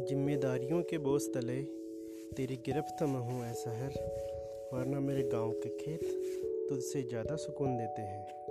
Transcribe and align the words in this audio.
जिम्मेदारियों 0.00 0.82
के 0.82 0.98
बोझ 0.98 1.22
तले, 1.22 1.62
तेरी 2.36 2.56
गिरफ्त 2.56 3.02
में 3.02 3.20
हूँ 3.20 3.46
ऐसा 3.46 3.70
शहर, 3.70 3.88
वरना 4.72 5.00
मेरे 5.00 5.22
गाँव 5.22 5.50
के 5.50 5.68
खेत 5.68 6.00
तुझसे 6.68 7.02
ज़्यादा 7.02 7.36
सुकून 7.36 7.76
देते 7.76 8.02
हैं। 8.02 8.43